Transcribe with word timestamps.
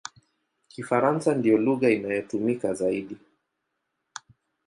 Kifaransa 0.67 1.35
ndiyo 1.35 1.57
lugha 1.57 1.89
inayotumika 1.89 2.73
zaidi. 2.73 3.17